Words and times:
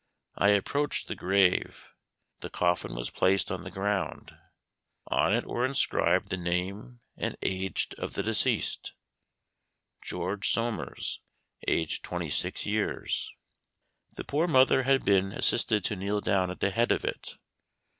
I 0.35 0.49
approached 0.49 1.07
the 1.07 1.15
grave. 1.15 1.93
The 2.39 2.49
coffin 2.49 2.95
was 2.95 3.11
placed 3.11 3.51
on 3.51 3.63
the 3.63 3.69
ground. 3.69 4.35
On 5.05 5.31
it 5.31 5.45
were 5.45 5.63
inscribed 5.63 6.29
the 6.29 6.37
name 6.37 7.01
and 7.15 7.37
age 7.43 7.89
of 7.99 8.13
the 8.15 8.23
deceased 8.23 8.93
"George 10.01 10.49
Somers, 10.49 11.19
aged 11.67 12.03
26 12.03 12.65
years." 12.65 13.31
The 14.15 14.23
poor 14.23 14.47
mother 14.47 14.81
had 14.81 15.05
been 15.05 15.31
assisted 15.33 15.83
to 15.83 15.95
kneel 15.95 16.19
down 16.19 16.49
at 16.49 16.61
the 16.61 16.71
head 16.71 16.91
of 16.91 17.05
it. 17.05 17.35